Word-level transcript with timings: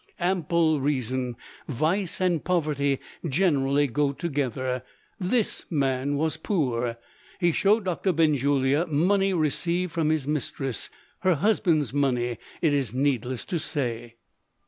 "Ample 0.19 0.79
reason! 0.81 1.35
Vice 1.67 2.19
and 2.19 2.43
poverty 2.43 2.97
generally 3.23 3.85
go 3.85 4.13
together 4.13 4.81
this 5.19 5.65
man 5.69 6.15
was 6.15 6.37
poor. 6.37 6.97
He 7.39 7.51
showed 7.51 7.85
Doctor 7.85 8.11
Benjulia 8.11 8.87
money 8.87 9.31
received 9.31 9.91
from 9.91 10.09
his 10.09 10.27
mistress 10.27 10.89
her 11.19 11.35
husband's 11.35 11.93
money, 11.93 12.39
it 12.63 12.73
is 12.73 12.95
needless 12.95 13.45
to 13.45 13.59
say." 13.59 14.15